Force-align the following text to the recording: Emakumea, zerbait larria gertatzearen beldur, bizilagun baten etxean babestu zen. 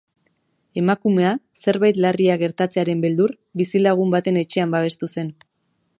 Emakumea, 0.81 1.33
zerbait 1.65 1.99
larria 2.05 2.39
gertatzearen 2.45 3.03
beldur, 3.05 3.35
bizilagun 3.63 4.17
baten 4.17 4.45
etxean 4.45 4.75
babestu 4.79 5.13
zen. 5.19 5.35